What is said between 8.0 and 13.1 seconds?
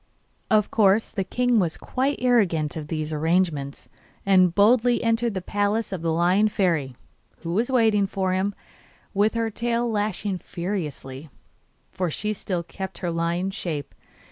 for him, with her tail lashing furiously, for she still kept